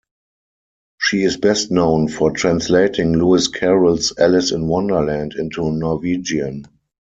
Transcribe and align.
She 0.97 1.21
is 1.21 1.37
best 1.37 1.69
known 1.69 2.07
for 2.07 2.31
translating 2.31 3.13
Lewis 3.19 3.47
Carroll's 3.47 4.13
"Alice 4.17 4.51
in 4.51 4.67
Wonderland" 4.67 5.33
into 5.37 5.71
Norwegian. 5.71 6.65